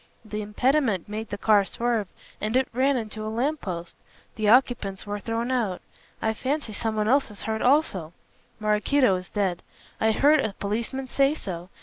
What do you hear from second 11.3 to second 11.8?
so.